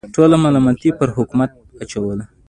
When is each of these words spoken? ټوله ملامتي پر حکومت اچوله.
ټوله 0.15 0.35
ملامتي 0.43 0.89
پر 0.99 1.09
حکومت 1.17 1.49
اچوله. 1.81 2.25